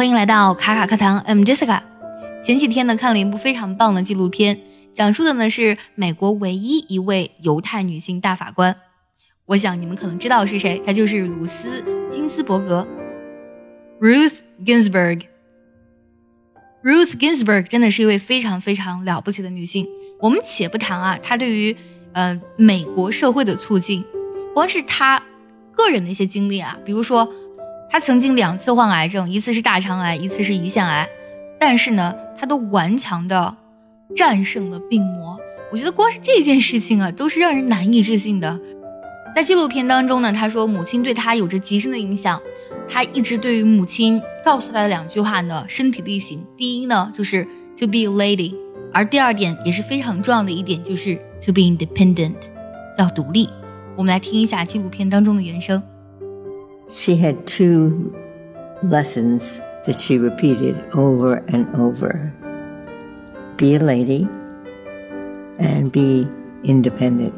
[0.00, 1.82] 欢迎来到卡卡课堂，I'm Jessica。
[2.42, 4.58] 前几天呢，看了一部非常棒的纪录片，
[4.94, 8.74] 讲述的呢是美国唯一一位犹太女性大法官。
[9.44, 12.88] 我想你们可能知道是谁，她就是鲁斯·金斯伯格
[14.00, 15.24] （Ruth Ginsburg）。
[16.82, 19.86] Ruth Ginsburg 真的是一位非常非常了不起的女性。
[20.18, 21.76] 我们且不谈啊，她对于
[22.14, 24.02] 呃美国社会的促进，
[24.54, 25.22] 光是她
[25.72, 27.30] 个人的一些经历啊，比如说
[27.90, 31.08] 她曾经两次患癌症，一次是大肠癌，一次是胰腺癌，
[31.58, 33.56] 但是呢，她都顽强的
[34.14, 35.36] 战胜了病魔。
[35.72, 38.58] 我觉得光是这件事情啊，都是让人难以置信的。
[39.34, 42.40] 在纪录片当中呢，他说母亲对他有着极深的影响。
[42.88, 46.44] 他一直对于母亲告诉他的两句话呢，身体力行。
[46.56, 47.44] 第一呢，就是
[47.78, 48.52] to be a lady，
[48.92, 52.34] 而第二点也是非常重要的一点，就是 to be independent，
[52.98, 53.48] 要独立。
[53.96, 55.80] 我们来听一下纪录片当中的原声。
[56.92, 58.16] She had two
[58.82, 62.32] lessons that she repeated over and over
[63.56, 64.26] be a lady
[65.58, 66.26] and be
[66.64, 67.34] independent.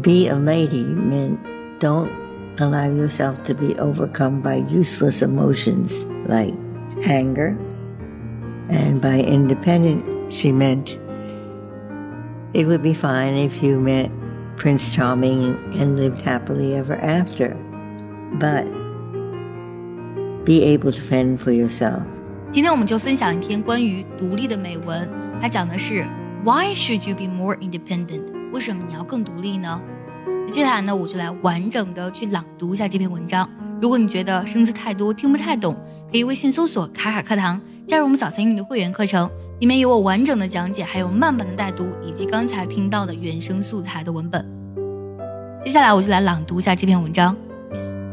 [0.00, 1.40] Be a lady meant
[1.80, 2.12] don't
[2.60, 6.54] allow yourself to be overcome by useless emotions like
[7.06, 7.58] anger.
[8.70, 10.98] And by independent, she meant
[12.54, 14.10] it would be fine if you met
[14.56, 17.54] Prince Charming and lived happily ever after.
[18.38, 18.66] But
[20.44, 22.02] be able to fend for yourself.
[22.50, 25.08] 今天我们就分享一篇关于独立的美文，
[25.40, 26.04] 它讲的是
[26.44, 28.22] Why should you be more independent？
[28.52, 29.80] 为什么你要更独立呢？
[30.50, 33.48] 接下来呢，我就来完整的去朗读一下这篇文章。
[33.80, 35.74] 如果你觉得生字太多听不太懂，
[36.10, 39.28] 可以微信搜索“卡卡课堂”，加入我们早餐英语的会员课程，
[39.60, 44.46] 里面有我完整的讲解，还有慢版的带读，以及刚才听到的原声素材的文本。
[45.64, 47.34] 接下来我就来朗读一下这篇文章。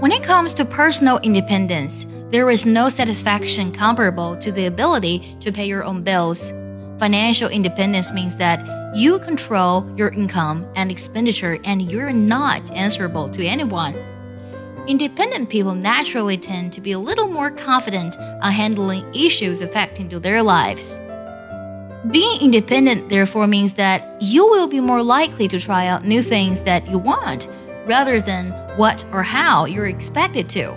[0.00, 5.52] When it comes to personal independence, there is no satisfaction comparable to the ability to
[5.52, 6.52] pay your own bills.
[6.98, 13.44] Financial independence means that you control your income and expenditure and you're not answerable to
[13.44, 13.94] anyone.
[14.86, 20.18] Independent people naturally tend to be a little more confident on handling issues affecting to
[20.18, 20.98] their lives.
[22.10, 26.62] Being independent therefore means that you will be more likely to try out new things
[26.62, 27.48] that you want
[27.86, 30.74] rather than what or how you're expected to.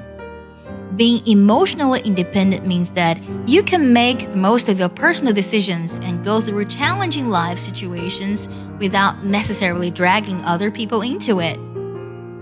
[0.98, 6.22] Being emotionally independent means that you can make the most of your personal decisions and
[6.22, 11.58] go through challenging life situations without necessarily dragging other people into it.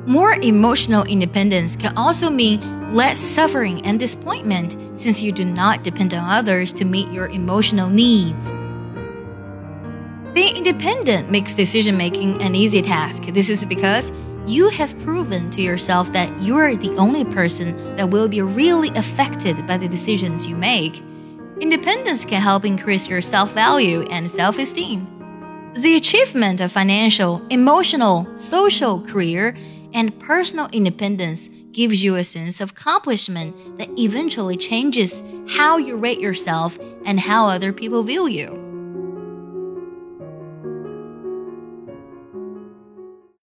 [0.07, 2.59] More emotional independence can also mean
[2.91, 7.87] less suffering and disappointment since you do not depend on others to meet your emotional
[7.87, 8.51] needs.
[10.33, 13.25] Being independent makes decision making an easy task.
[13.27, 14.11] This is because
[14.51, 18.89] you have proven to yourself that you are the only person that will be really
[18.89, 21.01] affected by the decisions you make.
[21.61, 25.07] Independence can help increase your self value and self esteem.
[25.75, 29.55] The achievement of financial, emotional, social, career,
[29.93, 36.19] and personal independence gives you a sense of accomplishment that eventually changes how you rate
[36.19, 38.60] yourself and how other people view you.